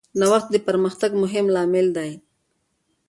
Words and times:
نوښت 0.19 0.47
د 0.51 0.55
پرمختګ 0.67 1.11
مهم 1.23 1.45
لامل 1.55 1.87
دی. 1.97 2.11